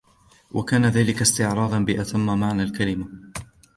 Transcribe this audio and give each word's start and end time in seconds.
كان 0.69 0.85
ذلك 0.85 1.21
استعراضا 1.21 1.79
بأتم 1.79 2.25
معنى 2.39 2.63
الكلمة. 2.63 3.09